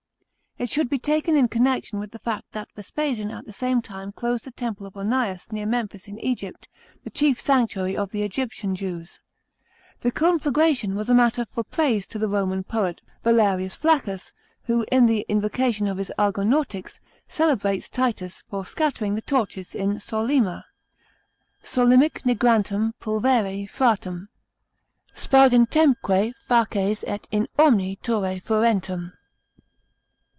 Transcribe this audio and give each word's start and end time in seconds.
It 0.57 0.69
should 0.69 0.89
be 0.89 0.99
taken 0.99 1.35
in 1.35 1.47
connection 1.47 1.97
with 1.97 2.11
the 2.11 2.19
fact 2.19 2.51
that 2.51 2.67
Vespasian 2.75 3.31
at 3.31 3.45
the 3.45 3.53
same 3.53 3.81
time 3.81 4.11
closed 4.11 4.43
the 4.45 4.51
Temple 4.51 4.85
of 4.85 4.95
Onias 4.95 5.51
near 5.51 5.65
Memphis 5.65 6.07
in 6.07 6.17
Euypt, 6.19 6.67
the 7.03 7.09
chief 7.09 7.41
sanctuary 7.41 7.97
of 7.97 8.11
the 8.11 8.21
Egyptian 8.21 8.75
Jews. 8.75 9.21
The 10.01 10.11
conflagration 10.11 10.93
was 10.93 11.09
a 11.09 11.15
matter 11.15 11.45
for 11.49 11.63
praise 11.63 12.05
to 12.07 12.19
the 12.19 12.27
Roman 12.27 12.63
po« 12.63 12.91
t 12.93 13.01
Valerius 13.23 13.75
Flaccns, 13.75 14.33
who, 14.63 14.85
in 14.91 15.07
the 15.07 15.25
invocation 15.27 15.87
of 15.87 15.97
his" 15.97 16.11
Argonautica," 16.19 16.99
celebrates 17.27 17.89
Titus 17.89 18.43
for 18.47 18.63
scattering 18.63 19.15
the 19.15 19.23
torches 19.23 19.73
in 19.73 19.95
Solyma: 19.95 20.63
Solymo 21.63 22.09
nigrantem 22.23 22.91
pulvere 22.99 23.65
fratrem, 23.67 24.27
faces 25.11 27.03
et 27.07 27.27
in 27.31 27.47
omni 27.57 27.95
turre 27.95 28.39
furentem.. 28.41 29.13